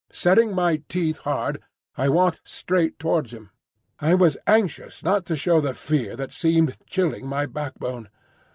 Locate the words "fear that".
5.75-6.31